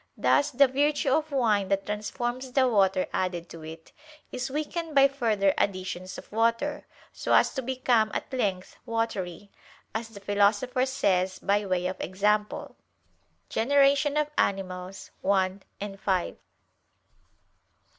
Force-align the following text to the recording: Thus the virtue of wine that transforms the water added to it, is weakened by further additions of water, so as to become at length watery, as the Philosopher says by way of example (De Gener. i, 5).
Thus 0.17 0.49
the 0.49 0.67
virtue 0.67 1.11
of 1.11 1.31
wine 1.31 1.67
that 1.69 1.85
transforms 1.85 2.51
the 2.53 2.67
water 2.67 3.05
added 3.13 3.49
to 3.49 3.61
it, 3.61 3.91
is 4.31 4.49
weakened 4.49 4.95
by 4.95 5.07
further 5.07 5.53
additions 5.59 6.17
of 6.17 6.31
water, 6.31 6.87
so 7.13 7.33
as 7.33 7.53
to 7.53 7.61
become 7.61 8.09
at 8.15 8.33
length 8.33 8.77
watery, 8.83 9.51
as 9.93 10.09
the 10.09 10.19
Philosopher 10.19 10.87
says 10.87 11.37
by 11.37 11.67
way 11.67 11.85
of 11.85 12.01
example 12.01 12.77
(De 13.51 13.63
Gener. 13.63 14.27
i, 15.29 15.95
5). 15.95 16.37